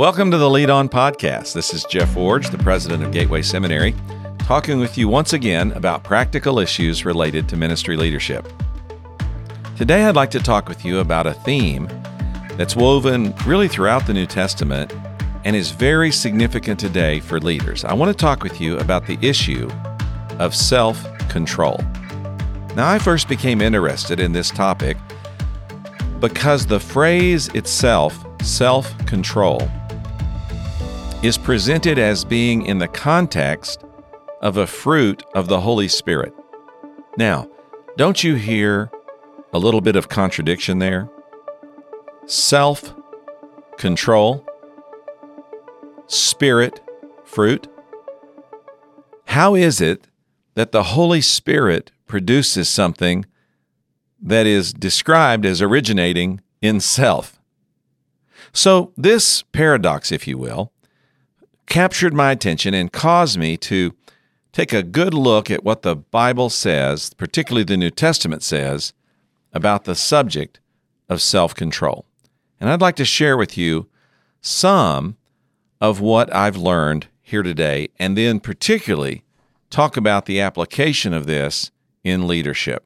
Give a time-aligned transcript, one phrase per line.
[0.00, 1.52] Welcome to the Lead On Podcast.
[1.52, 3.94] This is Jeff Iorg, the president of Gateway Seminary,
[4.38, 8.50] talking with you once again about practical issues related to ministry leadership.
[9.76, 11.86] Today, I'd like to talk with you about a theme
[12.56, 14.90] that's woven really throughout the New Testament
[15.44, 17.84] and is very significant today for leaders.
[17.84, 19.70] I want to talk with you about the issue
[20.38, 21.78] of self control.
[22.74, 24.96] Now, I first became interested in this topic
[26.20, 29.70] because the phrase itself, self control,
[31.22, 33.84] is presented as being in the context
[34.40, 36.32] of a fruit of the Holy Spirit.
[37.16, 37.48] Now,
[37.96, 38.90] don't you hear
[39.52, 41.10] a little bit of contradiction there?
[42.26, 42.94] Self
[43.76, 44.46] control,
[46.06, 46.80] spirit
[47.24, 47.68] fruit.
[49.26, 50.08] How is it
[50.54, 53.24] that the Holy Spirit produces something
[54.20, 57.40] that is described as originating in self.
[58.52, 60.72] So, this paradox, if you will,
[61.70, 63.94] captured my attention and caused me to
[64.52, 68.92] take a good look at what the Bible says, particularly the New Testament says,
[69.54, 70.60] about the subject
[71.08, 72.04] of self control.
[72.60, 73.88] And I'd like to share with you
[74.42, 75.16] some
[75.80, 79.24] of what I've learned here today, and then particularly
[79.70, 81.70] talk about the application of this
[82.02, 82.84] in leadership.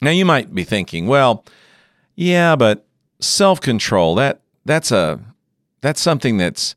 [0.00, 1.44] Now you might be thinking, well,
[2.14, 2.86] yeah, but
[3.20, 5.18] self-control that that's a
[5.80, 6.76] that's something that's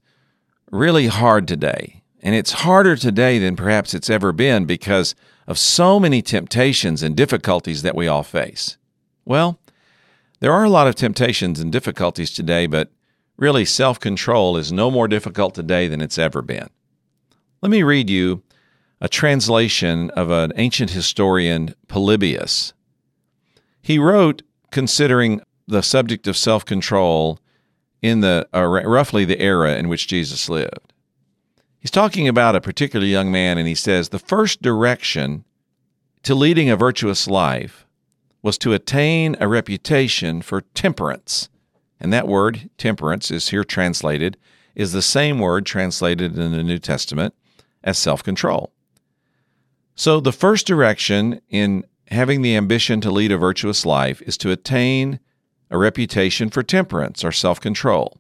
[0.72, 2.02] really hard today.
[2.22, 5.16] And it's harder today than perhaps it's ever been because
[5.48, 8.78] of so many temptations and difficulties that we all face.
[9.26, 9.60] Well,
[10.40, 12.92] there are a lot of temptations and difficulties today, but
[13.38, 16.70] really self control is no more difficult today than it's ever been.
[17.62, 18.44] Let me read you
[19.02, 22.74] a translation of an ancient historian, Polybius.
[23.82, 27.40] He wrote considering the subject of self control
[28.02, 30.94] in the uh, roughly the era in which Jesus lived.
[31.80, 35.46] He's talking about a particular young man, and he says the first direction
[36.24, 37.88] to leading a virtuous life
[38.42, 41.50] was to attain a reputation for temperance.
[42.00, 44.38] And that word, temperance, is here translated,
[44.76, 47.34] is the same word translated in the New Testament
[47.84, 48.72] as self control.
[49.96, 54.52] So, the first direction in having the ambition to lead a virtuous life is to
[54.52, 55.20] attain
[55.72, 58.20] a reputation for temperance or self control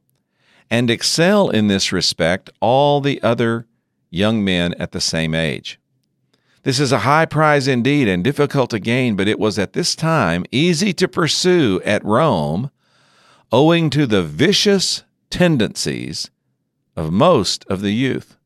[0.70, 3.68] and excel in this respect all the other
[4.10, 5.80] young men at the same age.
[6.64, 9.96] This is a high prize indeed and difficult to gain, but it was at this
[9.96, 12.72] time easy to pursue at Rome
[13.52, 16.30] owing to the vicious tendencies
[16.96, 18.38] of most of the youth.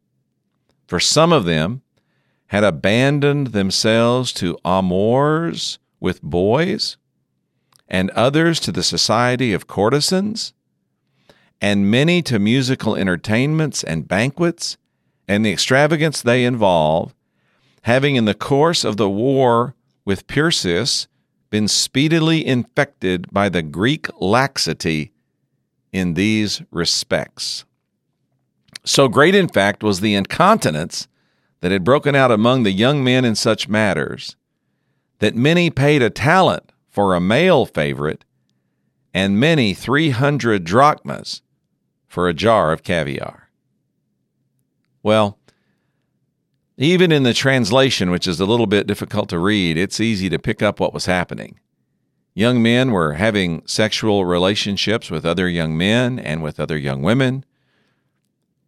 [0.88, 1.81] For some of them,
[2.47, 6.97] had abandoned themselves to amours with boys,
[7.88, 10.53] and others to the society of courtesans,
[11.62, 14.78] and many to musical entertainments and banquets,
[15.28, 17.13] and the extravagance they involve,
[17.84, 21.07] having in the course of the war with Perseus
[21.50, 25.12] been speedily infected by the Greek laxity
[25.94, 27.66] in these respects.
[28.84, 31.07] So great, in fact, was the incontinence
[31.62, 34.35] that had broken out among the young men in such matters,
[35.19, 38.23] that many paid a talent for a male favorite,
[39.13, 41.41] and many three hundred drachmas
[42.07, 43.50] for a jar of caviar.
[45.03, 45.38] Well,
[46.78, 50.39] even in the translation, which is a little bit difficult to read, it's easy to
[50.39, 51.59] pick up what was happening.
[52.33, 57.44] Young men were having sexual relationships with other young men and with other young women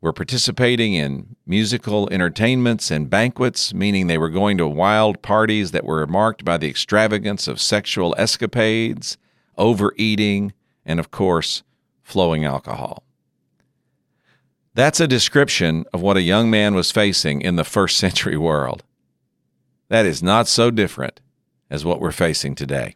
[0.07, 5.83] were participating in musical entertainments and banquets, meaning they were going to wild parties that
[5.83, 9.17] were marked by the extravagance of sexual escapades,
[9.57, 10.53] overeating,
[10.85, 11.61] and of course,
[12.03, 13.03] flowing alcohol.
[14.73, 18.85] That's a description of what a young man was facing in the first century world.
[19.89, 21.19] That is not so different
[21.69, 22.95] as what we're facing today.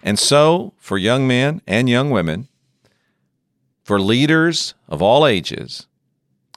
[0.00, 2.46] And so, for young men and young women,
[3.82, 5.88] for leaders of all ages,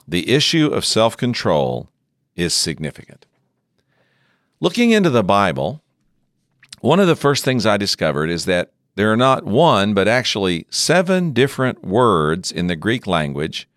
[0.08, 1.90] the issue of self control
[2.34, 3.26] is significant.
[4.58, 5.82] Looking into the Bible,
[6.80, 10.66] one of the first things I discovered is that there are not one, but actually
[10.70, 13.68] seven different words in the Greek language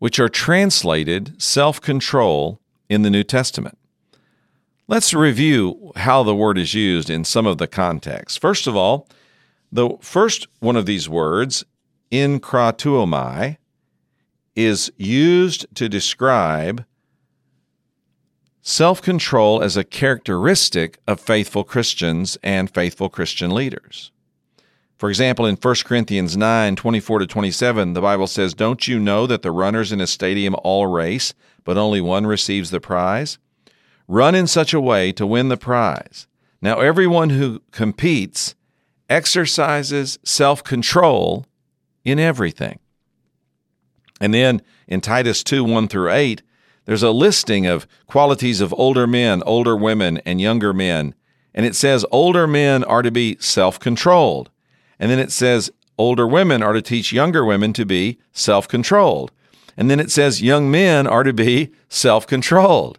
[0.00, 3.78] which are translated self control in the New Testament.
[4.88, 8.36] Let's review how the word is used in some of the contexts.
[8.36, 9.06] First of all,
[9.70, 11.64] the first one of these words,
[12.10, 13.58] enkrateuomai,
[14.54, 16.84] is used to describe
[18.62, 24.10] self control as a characteristic of faithful Christians and faithful Christian leaders.
[24.98, 29.26] For example, in 1 Corinthians 9 24 to 27, the Bible says, Don't you know
[29.26, 31.32] that the runners in a stadium all race,
[31.64, 33.38] but only one receives the prize?
[34.06, 36.26] Run in such a way to win the prize.
[36.60, 38.54] Now, everyone who competes
[39.08, 41.46] exercises self control
[42.04, 42.78] in everything.
[44.20, 46.42] And then in Titus 2 1 through 8,
[46.84, 51.14] there's a listing of qualities of older men, older women, and younger men.
[51.54, 54.50] And it says older men are to be self controlled.
[54.98, 59.32] And then it says older women are to teach younger women to be self controlled.
[59.76, 62.98] And then it says young men are to be self controlled.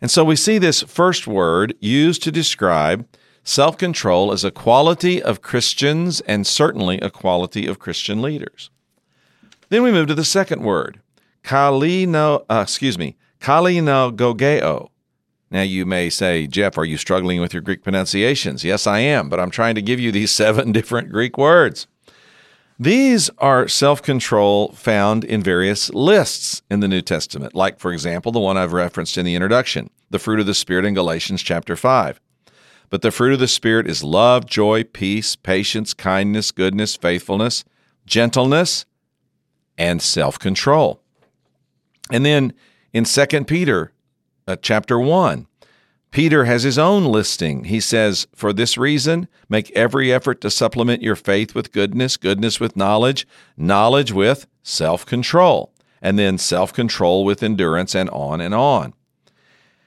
[0.00, 3.06] And so we see this first word used to describe
[3.44, 8.70] self control as a quality of Christians and certainly a quality of Christian leaders.
[9.72, 11.00] Then we move to the second word,
[11.42, 14.90] kalino, uh, excuse me, kalinogogeo.
[15.50, 18.64] Now you may say, Jeff, are you struggling with your Greek pronunciations?
[18.64, 21.86] Yes, I am, but I'm trying to give you these seven different Greek words.
[22.78, 28.30] These are self control found in various lists in the New Testament, like, for example,
[28.30, 31.76] the one I've referenced in the introduction, the fruit of the Spirit in Galatians chapter
[31.76, 32.20] 5.
[32.90, 37.64] But the fruit of the Spirit is love, joy, peace, patience, kindness, goodness, faithfulness,
[38.04, 38.84] gentleness,
[39.78, 41.00] and self control.
[42.10, 42.52] And then
[42.92, 43.92] in 2 Peter
[44.46, 45.46] uh, chapter 1,
[46.10, 47.64] Peter has his own listing.
[47.64, 52.60] He says, For this reason, make every effort to supplement your faith with goodness, goodness
[52.60, 53.26] with knowledge,
[53.56, 55.72] knowledge with self control,
[56.02, 58.92] and then self control with endurance, and on and on.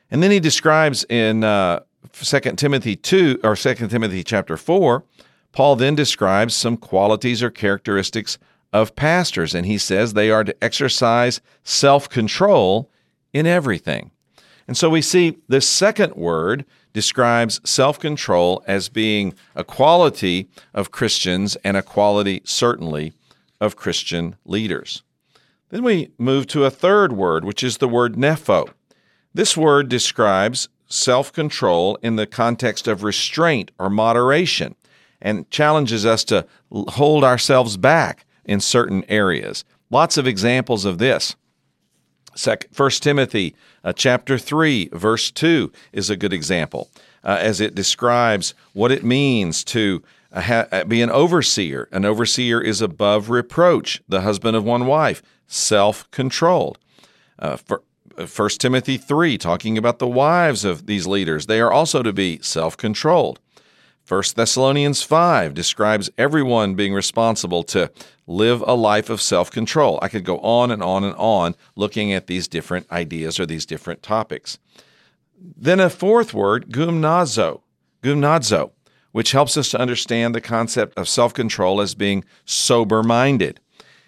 [0.10, 5.04] And then he describes in uh, 2 Timothy 2 or 2 Timothy chapter 4,
[5.52, 8.38] Paul then describes some qualities or characteristics
[8.75, 12.92] of pastors, and he says they are to exercise self control
[13.31, 14.12] in everything.
[14.68, 20.92] And so we see this second word describes self control as being a quality of
[20.92, 23.13] Christians and a quality, certainly,
[23.62, 25.04] of Christian leaders.
[25.69, 28.69] Then we move to a third word, which is the word nepho.
[29.33, 34.75] This word describes self control in the context of restraint or moderation
[35.22, 39.64] and challenges us to hold ourselves back in certain areas.
[39.90, 41.36] Lots of examples of this.
[42.72, 46.90] First Timothy uh, chapter 3, verse 2 is a good example
[47.24, 51.88] uh, as it describes what it means to uh, ha- uh, be an overseer.
[51.92, 56.78] An overseer is above reproach, the husband of one wife, self controlled.
[57.40, 57.84] Uh, for,
[58.16, 62.40] 1 Timothy 3, talking about the wives of these leaders, they are also to be
[62.42, 63.40] self controlled.
[64.07, 67.90] 1 Thessalonians 5 describes everyone being responsible to
[68.28, 69.98] live a life of self control.
[70.02, 73.66] I could go on and on and on looking at these different ideas or these
[73.66, 74.60] different topics.
[75.40, 77.62] Then a fourth word, gymnazo,
[78.04, 78.72] gymnazo,
[79.12, 83.60] which helps us to understand the concept of self control as being sober minded.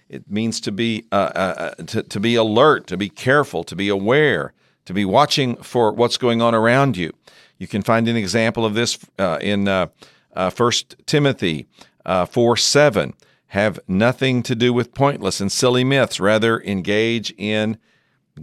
[0.09, 3.75] It means to be uh, uh, uh, to, to be alert, to be careful, to
[3.75, 4.53] be aware,
[4.85, 7.13] to be watching for what's going on around you.
[7.57, 9.87] You can find an example of this uh, in uh,
[10.35, 10.71] uh, 1
[11.05, 11.67] Timothy
[12.05, 13.13] uh, 4 7.
[13.51, 16.19] Have nothing to do with pointless and silly myths.
[16.19, 17.77] Rather, engage in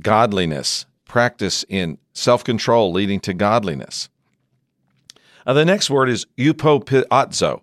[0.01, 4.09] godliness, practice in self control leading to godliness.
[5.47, 7.61] Uh, the next word is eupopiazo,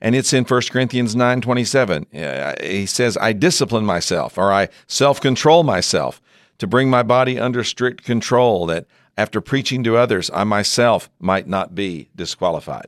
[0.00, 2.06] and it's in 1 Corinthians 9 27.
[2.14, 6.22] Uh, he says, I discipline myself, or I self control myself
[6.58, 8.86] to bring my body under strict control, that
[9.18, 12.86] after preaching to others, I myself might not be disqualified.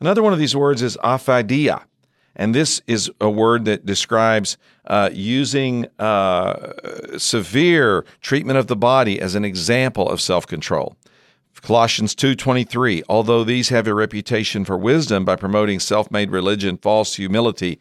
[0.00, 1.82] Another one of these words is apheidia,
[2.34, 4.56] and this is a word that describes
[4.86, 6.72] uh, using uh,
[7.18, 10.96] severe treatment of the body as an example of self-control.
[11.60, 17.78] Colossians 2:23 Although these have a reputation for wisdom by promoting self-made religion, false humility,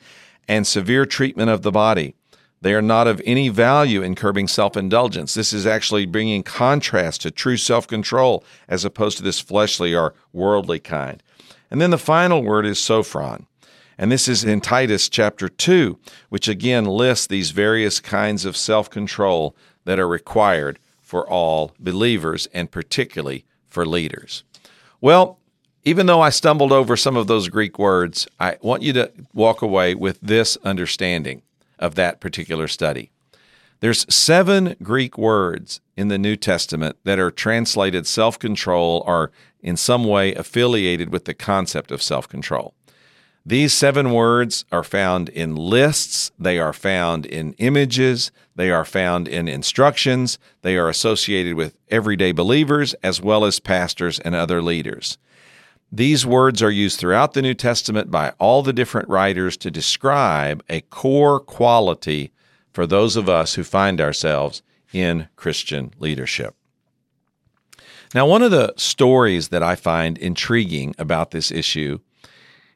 [0.48, 2.14] and severe treatment of the body,
[2.62, 5.34] they are not of any value in curbing self indulgence.
[5.34, 10.14] This is actually bringing contrast to true self control as opposed to this fleshly or
[10.32, 11.22] worldly kind.
[11.70, 13.48] And then the final word is sophron.
[13.98, 16.00] And this is in Titus chapter 2,
[16.30, 22.48] which again lists these various kinds of self control that are required for all believers
[22.54, 24.44] and particularly for leaders.
[25.02, 25.40] Well,
[25.84, 29.64] even though I stumbled over some of those Greek words, I want you to walk
[29.64, 31.42] away with this understanding
[31.82, 33.12] of that particular study.
[33.82, 39.76] There's seven Greek words in the New Testament that are translated self control or in
[39.76, 42.76] some way affiliated with the concept of self control.
[43.44, 49.28] These seven words are found in lists, they are found in images, they are found
[49.28, 55.18] in instructions, they are associated with everyday believers as well as pastors and other leaders.
[55.92, 60.64] These words are used throughout the New Testament by all the different writers to describe
[60.70, 62.32] a core quality
[62.72, 64.62] for those of us who find ourselves
[64.94, 66.56] in Christian leadership.
[68.16, 72.00] Now, one of the stories that I find intriguing about this issue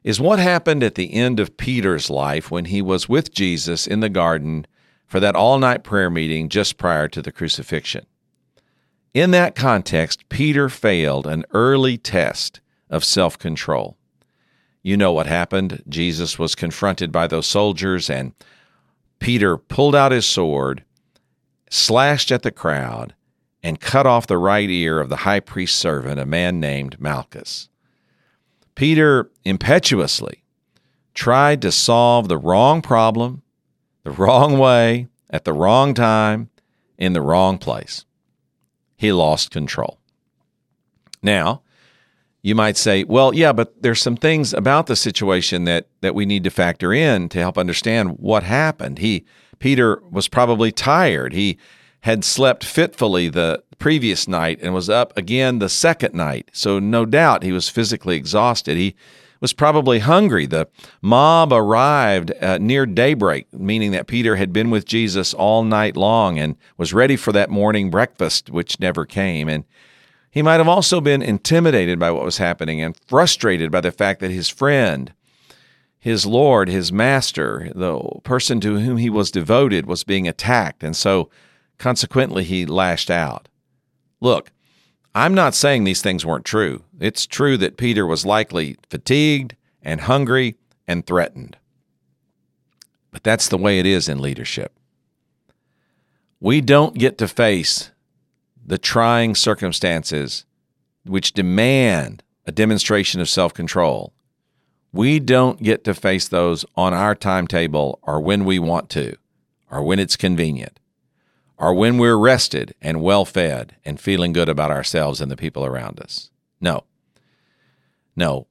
[0.04, 4.00] is what happened at the end of Peter's life when he was with Jesus in
[4.00, 4.66] the garden
[5.06, 8.04] for that all night prayer meeting just prior to the crucifixion.
[9.14, 13.96] In that context, Peter failed an early test of self control.
[14.82, 15.82] You know what happened.
[15.88, 18.32] Jesus was confronted by those soldiers, and
[19.18, 20.84] Peter pulled out his sword,
[21.70, 23.14] slashed at the crowd,
[23.62, 27.68] and cut off the right ear of the high priest's servant, a man named Malchus.
[28.76, 30.44] Peter impetuously
[31.14, 33.42] tried to solve the wrong problem
[34.06, 36.48] the wrong way at the wrong time
[36.96, 38.04] in the wrong place.
[38.96, 39.98] He lost control.
[41.24, 41.62] Now,
[42.46, 46.24] you might say, well, yeah, but there's some things about the situation that that we
[46.24, 49.00] need to factor in to help understand what happened.
[49.00, 49.24] He
[49.58, 51.32] Peter was probably tired.
[51.32, 51.58] He
[52.02, 56.48] had slept fitfully the previous night and was up again the second night.
[56.52, 58.76] So no doubt he was physically exhausted.
[58.76, 58.94] He
[59.40, 60.46] was probably hungry.
[60.46, 60.68] The
[61.02, 66.38] mob arrived uh, near daybreak, meaning that Peter had been with Jesus all night long
[66.38, 69.48] and was ready for that morning breakfast, which never came.
[69.48, 69.64] And
[70.36, 74.20] he might have also been intimidated by what was happening and frustrated by the fact
[74.20, 75.14] that his friend,
[75.98, 80.84] his Lord, his master, the person to whom he was devoted, was being attacked.
[80.84, 81.30] And so,
[81.78, 83.48] consequently, he lashed out.
[84.20, 84.52] Look,
[85.14, 86.84] I'm not saying these things weren't true.
[87.00, 91.56] It's true that Peter was likely fatigued and hungry and threatened.
[93.10, 94.78] But that's the way it is in leadership.
[96.40, 97.90] We don't get to face
[98.66, 100.44] the trying circumstances
[101.04, 104.12] which demand a demonstration of self control.
[104.92, 109.16] We don't get to face those on our timetable or when we want to
[109.70, 110.80] or when it's convenient
[111.58, 115.64] or when we're rested and well fed and feeling good about ourselves and the people
[115.64, 116.30] around us.
[116.60, 116.84] No.
[118.14, 118.46] No.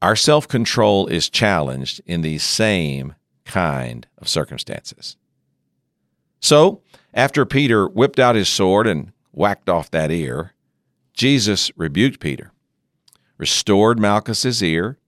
[0.00, 3.14] Our self control is challenged in these same
[3.44, 5.16] kind of circumstances.
[6.40, 6.82] So,
[7.14, 10.54] after Peter whipped out his sword and whacked off that ear,
[11.12, 12.52] Jesus rebuked Peter,
[13.38, 14.98] restored Malchus's ear,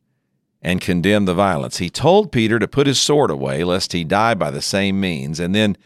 [0.61, 1.79] and condemned the violence.
[1.79, 5.41] He told Peter to put his sword away lest he die by the same means,
[5.41, 5.77] and then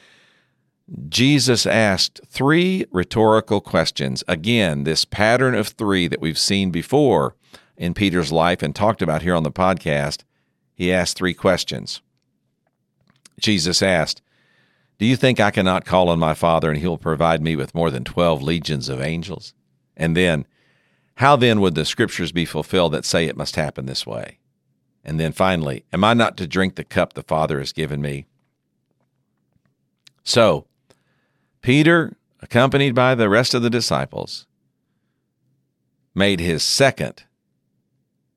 [1.09, 4.25] Jesus asked three rhetorical questions.
[4.27, 7.37] Again, this pattern of three that we've seen before
[7.77, 10.25] in Peter's life and talked about here on the podcast.
[10.75, 12.03] He asked three questions.
[13.41, 14.21] Jesus asked,
[14.99, 17.75] Do you think I cannot call on my Father and he will provide me with
[17.75, 19.55] more than 12 legions of angels?
[19.97, 20.47] And then,
[21.17, 24.39] how then would the scriptures be fulfilled that say it must happen this way?
[25.05, 28.27] And then finally, am I not to drink the cup the Father has given me?
[30.23, 30.67] So,
[31.61, 34.47] Peter, accompanied by the rest of the disciples,
[36.15, 37.25] made his second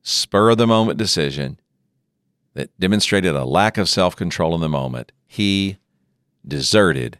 [0.02, 1.60] spur of the moment decision
[2.54, 5.12] that demonstrated a lack of self control in the moment.
[5.26, 5.78] He
[6.46, 7.18] deserted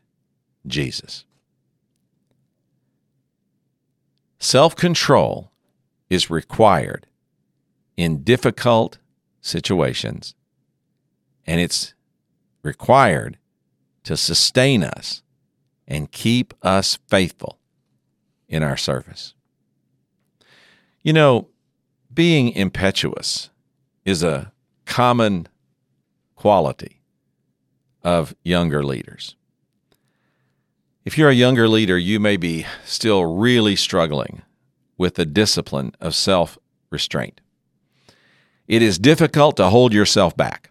[0.66, 1.24] Jesus.
[4.38, 5.50] Self control
[6.10, 7.06] is required
[7.96, 8.98] in difficult
[9.40, 10.34] situations,
[11.46, 11.94] and it's
[12.62, 13.38] required
[14.04, 15.22] to sustain us
[15.88, 17.58] and keep us faithful
[18.48, 19.34] in our service.
[21.02, 21.48] You know,
[22.12, 23.50] being impetuous
[24.04, 24.52] is a
[24.84, 25.48] common
[26.34, 26.95] quality
[28.06, 29.34] of younger leaders.
[31.04, 34.42] If you're a younger leader, you may be still really struggling
[34.96, 36.56] with the discipline of self
[36.88, 37.40] restraint.
[38.68, 40.70] It is difficult to hold yourself back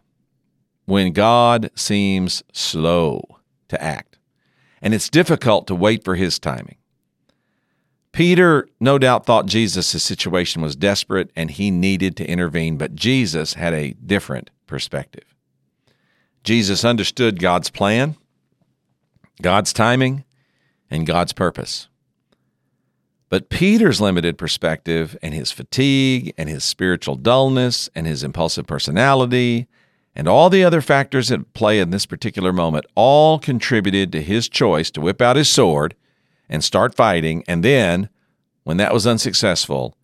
[0.86, 4.18] when God seems slow to act
[4.82, 6.78] and it's difficult to wait for his timing.
[8.14, 13.56] Peter no doubt thought Jesus' situation was desperate and he needed to intervene, but Jesus
[13.56, 15.35] had a different perspective.
[16.46, 18.16] Jesus understood God's plan,
[19.42, 20.24] God's timing,
[20.90, 21.88] and God's purpose.
[23.30, 29.68] But Peter's limited perspective and his fatigue and his spiritual dullness and his impulsive personality
[30.16, 34.48] and all the other factors at play in this particular moment all contributed to his
[34.48, 35.96] choice to whip out his sword
[36.48, 38.08] and start fighting, and then,
[38.64, 39.98] when that was unsuccessful,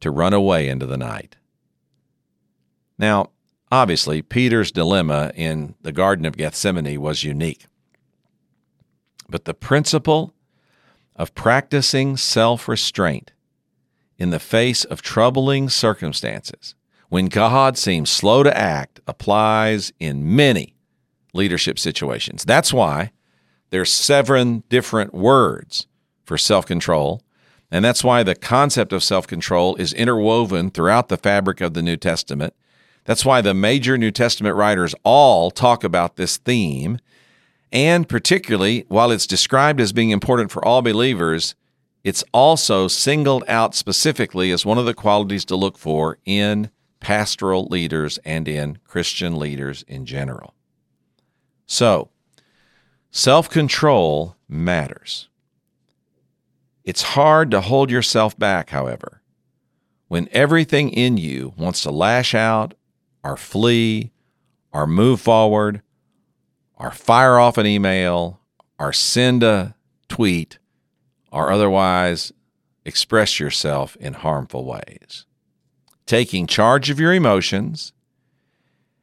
[0.00, 1.36] to run away into the night.
[2.98, 3.30] Now,
[3.70, 7.66] obviously, Peter's dilemma in the Garden of Gethsemane was unique.
[9.28, 10.34] But the principle
[11.16, 13.32] of practicing self restraint
[14.18, 16.74] in the face of troubling circumstances,
[17.08, 20.74] when God seems slow to act, applies in many
[21.32, 22.44] leadership situations.
[22.44, 23.12] That's why
[23.70, 25.86] there's seven different words
[26.24, 27.22] for self-control,
[27.70, 31.96] and that's why the concept of self-control is interwoven throughout the fabric of the New
[31.96, 32.54] Testament.
[33.06, 36.98] That's why the major New Testament writers all talk about this theme.
[37.72, 41.54] And particularly, while it's described as being important for all believers,
[42.02, 46.70] it's also singled out specifically as one of the qualities to look for in
[47.00, 50.54] pastoral leaders and in Christian leaders in general.
[51.66, 52.10] So,
[53.10, 55.28] self control matters.
[56.84, 59.22] It's hard to hold yourself back, however,
[60.08, 62.74] when everything in you wants to lash out
[63.26, 64.12] or flee
[64.72, 65.82] or move forward
[66.76, 68.40] or fire off an email
[68.78, 69.74] or send a
[70.08, 70.58] tweet
[71.32, 72.32] or otherwise
[72.84, 75.26] express yourself in harmful ways.
[76.06, 77.92] Taking charge of your emotions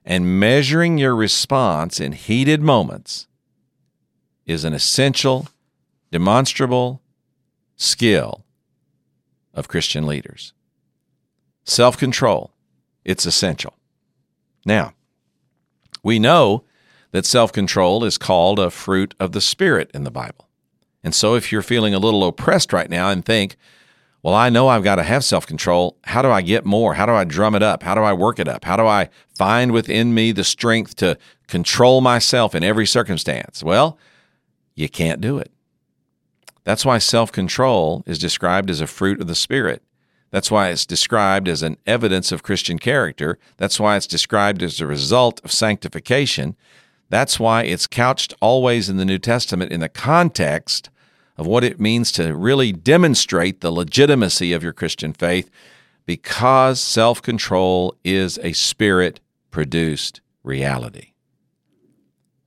[0.06, 3.28] and measuring your response in heated moments
[4.46, 5.48] is an essential,
[6.12, 7.02] demonstrable
[7.76, 8.46] skill
[9.54, 10.54] of Christian leaders.
[11.66, 12.54] Self control,
[13.04, 13.74] it's essential.
[14.66, 14.94] Now,
[16.04, 16.64] we know
[17.12, 20.50] that self control is called a fruit of the Spirit in the Bible.
[21.04, 23.58] And so if you're feeling a little oppressed right now and think,
[24.24, 25.98] well, I know I've got to have self control.
[26.06, 26.94] How do I get more?
[26.94, 27.84] How do I drum it up?
[27.84, 28.64] How do I work it up?
[28.64, 31.18] How do I find within me the strength to
[31.48, 33.62] control myself in every circumstance?
[33.62, 33.98] Well,
[34.76, 35.52] you can't do it.
[36.64, 39.84] That's why self control is described as a fruit of the Spirit.
[40.34, 43.38] That's why it's described as an evidence of Christian character.
[43.58, 46.56] That's why it's described as a result of sanctification.
[47.08, 50.90] That's why it's couched always in the New Testament in the context
[51.38, 55.52] of what it means to really demonstrate the legitimacy of your Christian faith
[56.08, 59.20] because self control is a spirit
[59.52, 61.14] produced reality.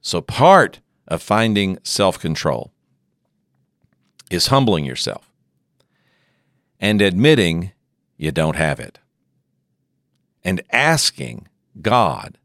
[0.00, 2.72] So, part of finding self control
[4.28, 5.30] is humbling yourself
[6.80, 7.70] and admitting
[8.16, 8.98] you don't have it
[10.44, 11.48] and asking
[11.82, 12.38] God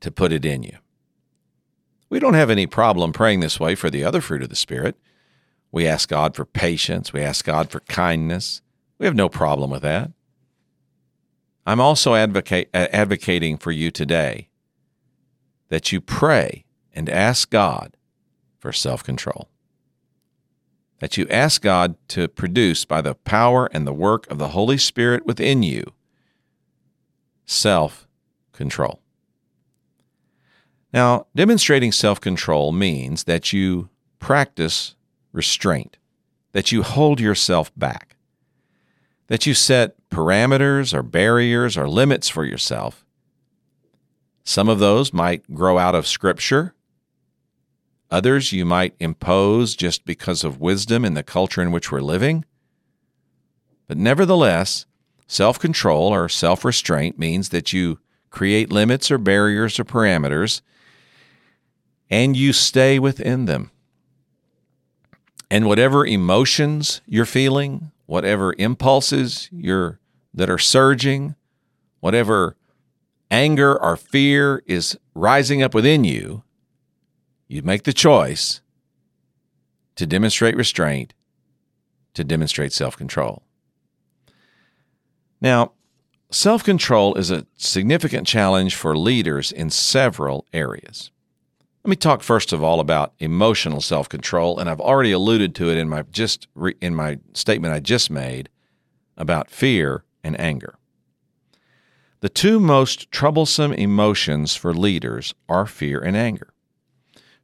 [0.00, 0.76] to put it in you.
[2.10, 4.96] We don't have any problem praying this way for the other fruit of the Spirit.
[5.70, 7.12] We ask God for patience.
[7.14, 8.60] We ask God for kindness.
[8.98, 10.10] We have no problem with that.
[11.64, 14.48] I'm also advocate, uh, advocating for you today
[15.70, 17.96] that you pray and ask God
[18.58, 19.48] for self control.
[21.02, 24.78] That you ask God to produce, by the power and the work of the Holy
[24.78, 25.92] Spirit within you,
[27.44, 28.06] self
[28.52, 29.00] control.
[30.94, 33.88] Now, demonstrating self control means that you
[34.20, 34.94] practice
[35.32, 35.96] restraint,
[36.52, 38.14] that you hold yourself back,
[39.26, 43.04] that you set parameters or barriers or limits for yourself.
[44.44, 46.74] Some of those might grow out of Scripture.
[48.12, 52.44] Others you might impose just because of wisdom in the culture in which we're living.
[53.88, 54.84] But nevertheless,
[55.26, 60.60] self control or self restraint means that you create limits or barriers or parameters
[62.10, 63.70] and you stay within them.
[65.50, 70.00] And whatever emotions you're feeling, whatever impulses you're
[70.34, 71.34] that are surging,
[72.00, 72.56] whatever
[73.30, 76.42] anger or fear is rising up within you,
[77.48, 78.60] you make the choice
[79.96, 81.14] to demonstrate restraint,
[82.14, 83.42] to demonstrate self control.
[85.40, 85.72] Now,
[86.30, 91.10] self control is a significant challenge for leaders in several areas.
[91.84, 95.76] Let me talk first of all about emotional self-control, and I've already alluded to it
[95.76, 98.48] in my just re, in my statement I just made
[99.16, 100.76] about fear and anger.
[102.20, 106.51] The two most troublesome emotions for leaders are fear and anger.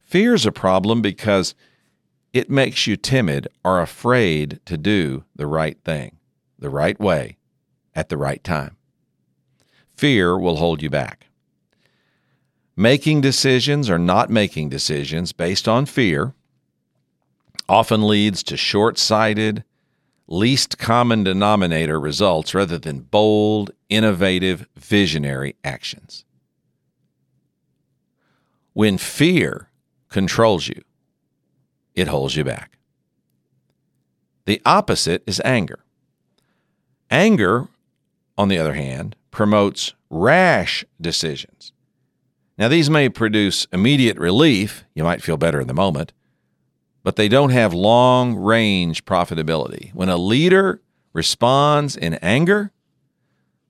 [0.08, 1.54] Fear is a problem because
[2.32, 6.16] it makes you timid or afraid to do the right thing,
[6.58, 7.36] the right way,
[7.94, 8.78] at the right time.
[9.98, 11.26] Fear will hold you back.
[12.74, 16.32] Making decisions or not making decisions based on fear
[17.68, 19.62] often leads to short sighted,
[20.26, 26.24] least common denominator results rather than bold, innovative, visionary actions.
[28.72, 29.68] When fear
[30.08, 30.82] controls you,
[31.94, 32.78] it holds you back.
[34.46, 35.80] The opposite is anger.
[37.10, 37.68] Anger,
[38.36, 41.72] on the other hand, promotes rash decisions.
[42.56, 44.84] Now, these may produce immediate relief.
[44.94, 46.12] You might feel better in the moment,
[47.04, 49.94] but they don't have long range profitability.
[49.94, 52.72] When a leader responds in anger,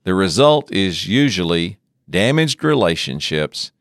[0.04, 3.72] the result is usually damaged relationships,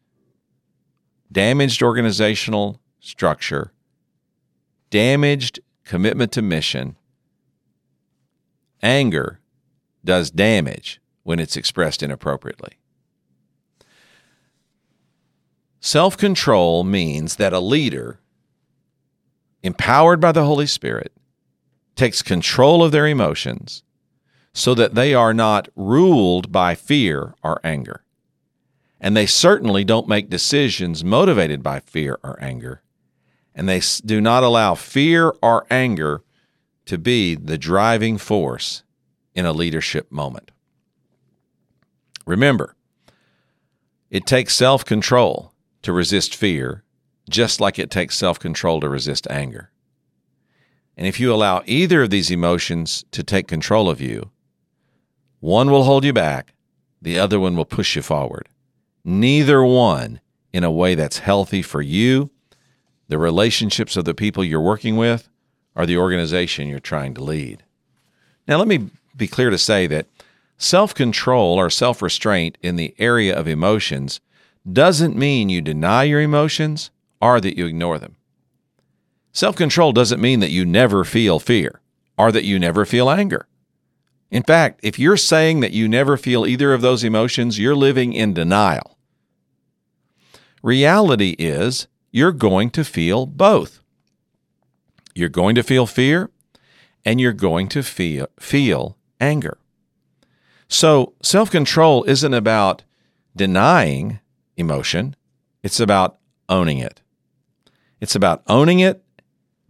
[1.32, 3.72] damaged organizational structure,
[4.90, 6.96] damaged commitment to mission.
[8.82, 9.40] Anger
[10.04, 12.78] does damage when it's expressed inappropriately.
[15.80, 18.20] Self control means that a leader,
[19.64, 21.14] empowered by the Holy Spirit,
[21.96, 23.84] takes control of their emotions
[24.54, 28.04] so that they are not ruled by fear or anger.
[29.00, 32.82] And they certainly don't make decisions motivated by fear or anger.
[33.54, 36.24] And they do not allow fear or anger
[36.86, 38.84] to be the driving force
[39.36, 40.52] in a leadership moment.
[42.26, 42.76] Remember,
[44.10, 46.84] it takes self control to resist fear,
[47.30, 49.72] just like it takes self control to resist anger.
[50.96, 54.32] And if you allow either of these emotions to take control of you,
[55.40, 56.54] one will hold you back,
[57.02, 58.50] the other one will push you forward.
[59.10, 60.20] Neither one
[60.52, 62.30] in a way that's healthy for you,
[63.08, 65.30] the relationships of the people you're working with,
[65.78, 67.64] or the organization you're trying to lead.
[68.50, 70.08] Now, let me be clear to say that
[70.58, 74.20] self control or self restraint in the area of emotions
[74.70, 76.92] doesn't mean you deny your emotions
[77.22, 78.18] or that you ignore them.
[79.32, 81.80] Self control doesn't mean that you never feel fear
[82.18, 83.48] or that you never feel anger.
[84.30, 88.12] In fact, if you're saying that you never feel either of those emotions, you're living
[88.12, 88.97] in denial.
[90.62, 93.82] Reality is you're going to feel both.
[95.14, 96.30] You're going to feel fear
[97.06, 99.58] and you're going to feel, feel anger.
[100.68, 102.84] So, self control isn't about
[103.36, 104.20] denying
[104.58, 105.16] emotion,
[105.64, 106.18] it's about
[106.50, 107.02] owning it.
[108.02, 109.04] It's about owning it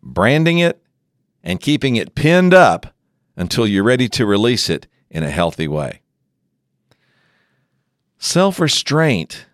[0.07, 0.81] branding it,
[1.43, 2.93] and keeping it pinned up
[3.35, 6.01] until you're ready to release it in a healthy way.
[8.17, 9.45] Self restraint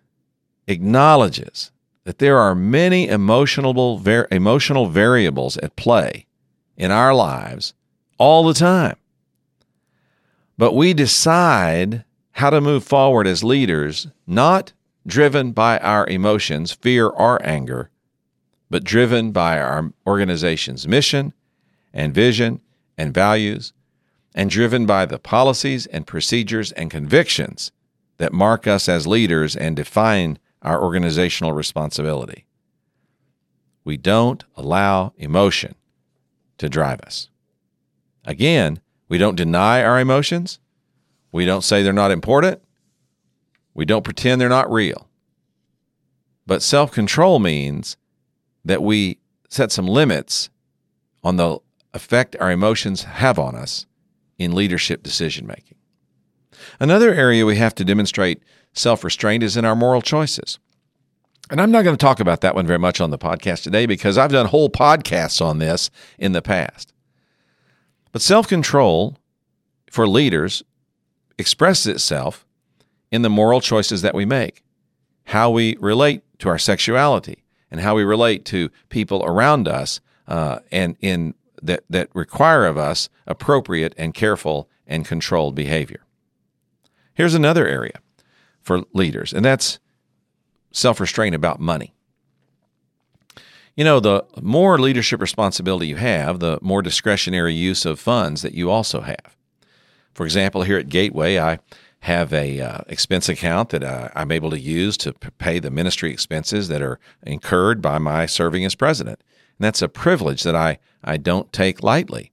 [0.66, 1.70] acknowledges
[2.04, 4.00] that there are many emotional,
[4.30, 6.26] emotional variables at play
[6.76, 7.74] in our lives
[8.18, 8.96] all the time.
[10.56, 14.72] But we decide how to move forward as leaders, not
[15.06, 17.90] driven by our emotions, fear, or anger,
[18.70, 21.32] but driven by our organization's mission
[21.92, 22.60] and vision
[22.98, 23.72] and values,
[24.34, 27.70] and driven by the policies and procedures and convictions
[28.18, 32.46] that mark us as leaders and define our organizational responsibility.
[33.84, 35.74] We don't allow emotion
[36.58, 37.28] to drive us.
[38.24, 40.58] Again, we don't deny our emotions.
[41.30, 42.62] We don't say they're not important.
[43.74, 45.08] We don't pretend they're not real.
[46.46, 47.96] But self control means
[48.64, 50.48] that we set some limits
[51.22, 51.58] on the
[51.92, 53.86] effect our emotions have on us
[54.38, 55.76] in leadership decision making.
[56.80, 58.42] Another area we have to demonstrate
[58.74, 60.58] self restraint is in our moral choices.
[61.50, 63.86] And I'm not going to talk about that one very much on the podcast today
[63.86, 66.92] because I've done whole podcasts on this in the past.
[68.12, 69.16] But self control
[69.90, 70.62] for leaders
[71.38, 72.46] expresses itself
[73.10, 74.64] in the moral choices that we make,
[75.24, 80.60] how we relate to our sexuality, and how we relate to people around us uh,
[80.72, 86.04] and in that, that require of us appropriate and careful and controlled behavior.
[87.14, 87.98] Here's another area
[88.64, 89.78] for leaders, and that's
[90.72, 91.94] self restraint about money.
[93.76, 98.54] You know, the more leadership responsibility you have, the more discretionary use of funds that
[98.54, 99.36] you also have.
[100.12, 101.58] For example, here at Gateway, I
[102.00, 106.12] have a uh, expense account that uh, I'm able to use to pay the ministry
[106.12, 109.20] expenses that are incurred by my serving as president.
[109.58, 112.30] And that's a privilege that I, I don't take lightly.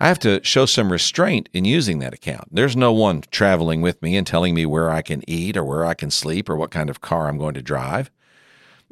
[0.00, 2.48] I have to show some restraint in using that account.
[2.52, 5.84] There's no one traveling with me and telling me where I can eat or where
[5.84, 8.10] I can sleep or what kind of car I'm going to drive.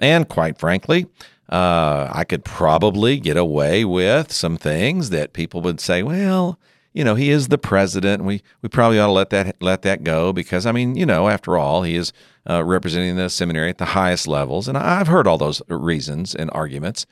[0.01, 1.07] And quite frankly,
[1.49, 6.59] uh, I could probably get away with some things that people would say, well,
[6.93, 8.25] you know, he is the president.
[8.25, 11.29] We we probably ought to let that let that go because I mean, you know,
[11.29, 12.13] after all, he is
[12.49, 16.51] uh, representing the seminary at the highest levels, and I've heard all those reasons and
[16.53, 17.07] arguments.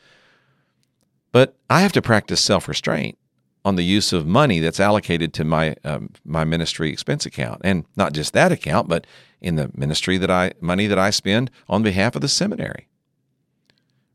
[1.33, 3.19] But I have to practice self restraint
[3.65, 7.85] on the use of money that's allocated to my um, my ministry expense account, and
[7.97, 9.07] not just that account, but
[9.41, 12.89] in the ministry that I money that I spend on behalf of the seminary.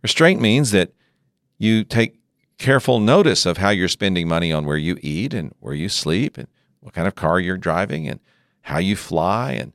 [0.02, 0.94] Restraint means that
[1.58, 2.20] you take
[2.58, 6.38] careful notice of how you're spending money on where you eat and where you sleep
[6.38, 6.48] and
[6.82, 8.20] what kind of car you're driving and
[8.64, 9.74] how you fly and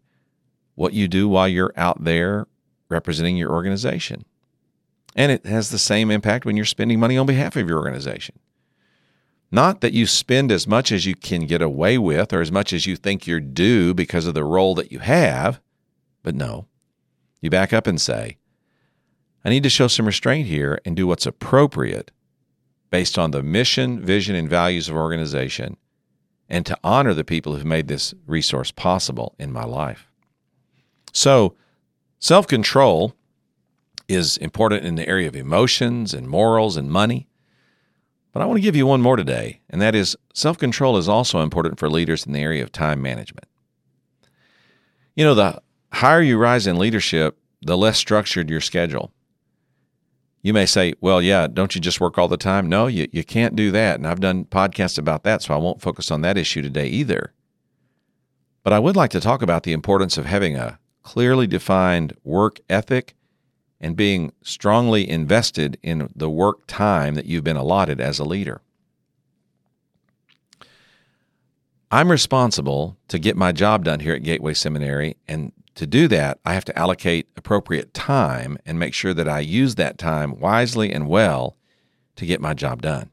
[0.74, 2.46] what you do while you're out there
[2.88, 4.24] representing your organization.
[5.16, 8.38] And it has the same impact when you're spending money on behalf of your organization.
[9.50, 12.72] Not that you spend as much as you can get away with or as much
[12.72, 15.60] as you think you're due because of the role that you have,
[16.22, 16.66] but no.
[17.40, 18.38] You back up and say,
[19.44, 22.10] I need to show some restraint here and do what's appropriate
[22.90, 25.76] based on the mission, vision, and values of organization
[26.48, 30.08] and to honor the people who've made this resource possible in my life.
[31.12, 31.56] So,
[32.18, 33.14] self control
[34.08, 37.28] is important in the area of emotions and morals and money.
[38.34, 41.08] But I want to give you one more today, and that is self control is
[41.08, 43.46] also important for leaders in the area of time management.
[45.14, 49.12] You know, the higher you rise in leadership, the less structured your schedule.
[50.42, 52.68] You may say, well, yeah, don't you just work all the time?
[52.68, 53.94] No, you, you can't do that.
[53.94, 57.32] And I've done podcasts about that, so I won't focus on that issue today either.
[58.64, 62.58] But I would like to talk about the importance of having a clearly defined work
[62.68, 63.14] ethic
[63.80, 68.60] and being strongly invested in the work time that you've been allotted as a leader.
[71.90, 76.38] I'm responsible to get my job done here at Gateway Seminary, and to do that,
[76.44, 80.92] I have to allocate appropriate time and make sure that I use that time wisely
[80.92, 81.56] and well
[82.16, 83.10] to get my job done.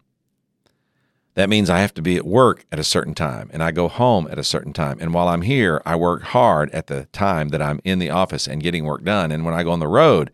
[1.41, 3.88] That means I have to be at work at a certain time and I go
[3.88, 4.99] home at a certain time.
[5.01, 8.47] And while I'm here, I work hard at the time that I'm in the office
[8.47, 9.32] and getting work done.
[9.32, 10.30] And when I go on the road,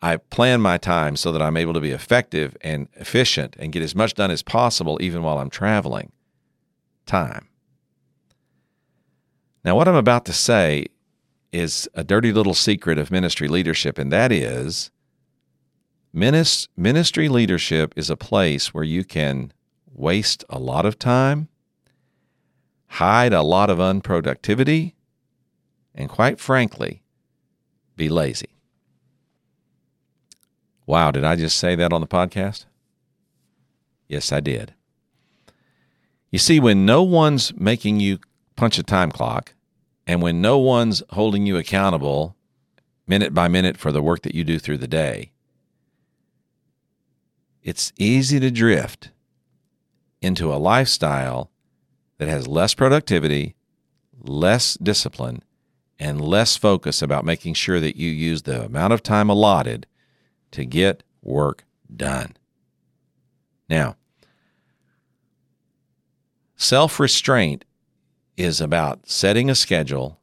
[0.00, 3.82] I plan my time so that I'm able to be effective and efficient and get
[3.82, 6.12] as much done as possible even while I'm traveling.
[7.04, 7.48] Time.
[9.66, 10.86] Now, what I'm about to say
[11.52, 14.90] is a dirty little secret of ministry leadership, and that is
[16.14, 19.52] ministry leadership is a place where you can
[19.98, 21.48] waste a lot of time,
[22.86, 24.94] hide a lot of unproductivity,
[25.94, 27.02] and quite frankly,
[27.96, 28.48] be lazy.
[30.86, 32.64] Wow, did I just say that on the podcast?
[34.06, 34.72] Yes, I did.
[36.30, 38.20] You see, when no one's making you
[38.56, 39.54] punch a time clock,
[40.06, 42.36] and when no one's holding you accountable
[43.06, 45.32] minute by minute for the work that you do through the day,
[47.62, 49.10] it's easy to drift
[50.20, 51.50] into a lifestyle
[52.18, 53.54] that has less productivity,
[54.20, 55.42] less discipline,
[55.98, 59.86] and less focus about making sure that you use the amount of time allotted
[60.52, 62.36] to get work done.
[63.68, 63.96] Now,
[66.56, 67.64] self restraint
[68.36, 70.20] is about setting a schedule,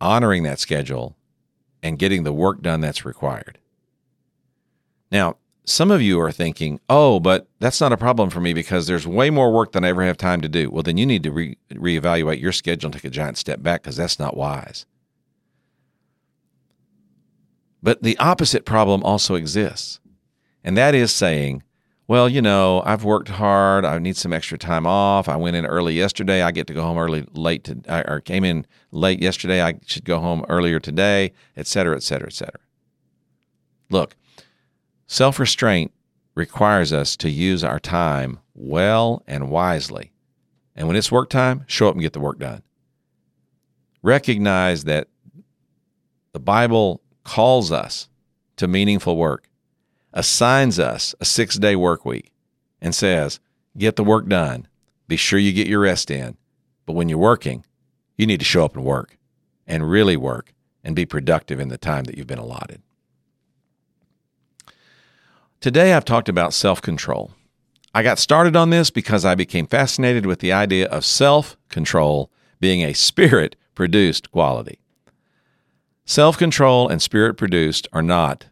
[0.00, 1.16] honoring that schedule,
[1.82, 3.58] and getting the work done that's required.
[5.10, 8.86] Now, some of you are thinking, oh, but that's not a problem for me because
[8.86, 10.70] there's way more work than I ever have time to do.
[10.70, 13.82] Well, then you need to re- reevaluate your schedule and take a giant step back
[13.82, 14.86] because that's not wise.
[17.82, 20.00] But the opposite problem also exists,
[20.64, 21.62] and that is saying,
[22.08, 23.84] well, you know, I've worked hard.
[23.84, 25.28] I need some extra time off.
[25.28, 26.42] I went in early yesterday.
[26.42, 29.60] I get to go home early, late to, or came in late yesterday.
[29.60, 32.60] I should go home earlier today, et cetera, et cetera, et cetera.
[33.90, 34.14] Look,
[35.06, 35.92] self restraint
[36.34, 40.12] requires us to use our time well and wisely.
[40.74, 42.62] And when it's work time, show up and get the work done.
[44.02, 45.08] Recognize that
[46.32, 48.08] the Bible calls us
[48.56, 49.48] to meaningful work
[50.12, 52.32] assigns us a six day work week
[52.80, 53.40] and says,
[53.76, 54.66] get the work done.
[55.08, 56.36] Be sure you get your rest in.
[56.84, 57.64] But when you're working,
[58.16, 59.18] you need to show up and work
[59.66, 62.80] and really work and be productive in the time that you've been allotted.
[65.60, 67.32] Today, I've talked about self control.
[67.94, 72.30] I got started on this because I became fascinated with the idea of self control
[72.60, 74.80] being a spirit produced quality.
[76.04, 78.46] Self control and spirit produced are not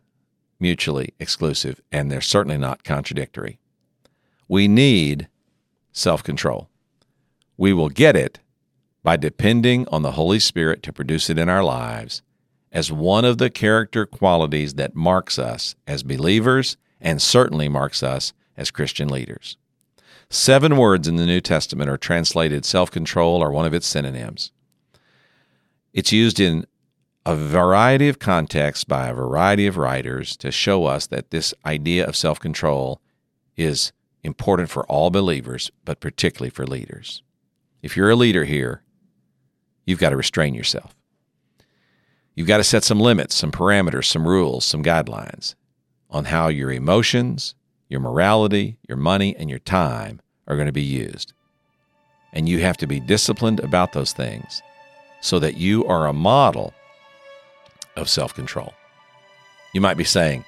[0.59, 3.59] mutually exclusive, and they're certainly not contradictory.
[4.49, 5.29] We need
[5.93, 6.69] self control.
[7.59, 8.40] We will get it
[9.03, 12.23] by depending on the Holy Spirit to produce it in our lives
[12.73, 18.33] as one of the character qualities that marks us as believers and certainly marks us
[18.57, 19.59] as Christian leaders.
[20.31, 24.51] Seven words in the New Testament are translated self control or one of its synonyms.
[25.93, 26.67] It's used in
[27.27, 32.07] a variety of contexts by a variety of writers to show us that this idea
[32.07, 33.01] of self control
[33.55, 33.93] is
[34.25, 37.23] important for all believers, but particularly for leaders.
[37.83, 38.83] If you're a leader here,
[39.85, 40.97] you've got to restrain yourself.
[42.35, 45.55] You've got to set some limits, some parameters, some rules, some guidelines
[46.14, 47.57] on how your emotions,
[47.88, 51.33] your morality, your money, and your time are going to be used.
[52.33, 54.62] And you have to be disciplined about those things
[55.20, 56.72] so that you are a model
[57.96, 58.72] of self control.
[59.72, 60.44] You might be saying,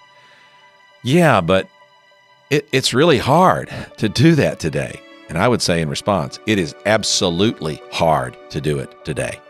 [1.03, 1.69] yeah, but
[2.49, 5.01] it, it's really hard to do that today.
[5.29, 9.41] And I would say in response, it is absolutely hard to do it today.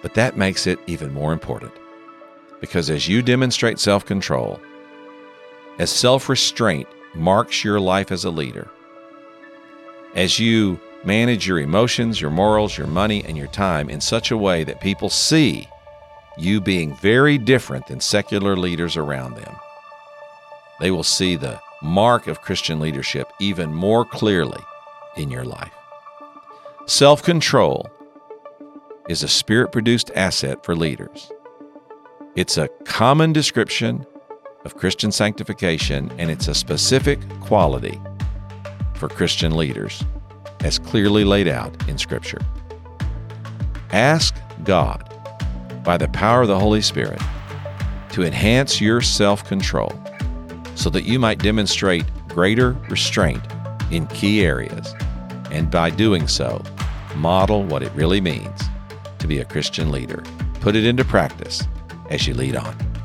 [0.00, 1.72] But that makes it even more important
[2.60, 4.60] because as you demonstrate self control,
[5.78, 8.68] as self restraint marks your life as a leader,
[10.14, 14.36] as you manage your emotions, your morals, your money, and your time in such a
[14.36, 15.68] way that people see
[16.36, 19.56] you being very different than secular leaders around them,
[20.80, 24.60] they will see the mark of Christian leadership even more clearly
[25.16, 25.72] in your life.
[26.86, 27.90] Self control
[29.08, 31.30] is a spirit produced asset for leaders.
[32.36, 34.04] It's a common description
[34.66, 37.98] of Christian sanctification, and it's a specific quality
[38.96, 40.04] for Christian leaders,
[40.60, 42.42] as clearly laid out in Scripture.
[43.88, 45.10] Ask God,
[45.82, 47.22] by the power of the Holy Spirit,
[48.10, 49.90] to enhance your self control
[50.74, 53.42] so that you might demonstrate greater restraint
[53.90, 54.94] in key areas,
[55.50, 56.62] and by doing so,
[57.14, 58.60] model what it really means
[59.20, 60.22] to be a Christian leader.
[60.60, 61.66] Put it into practice
[62.10, 62.95] as you lead on.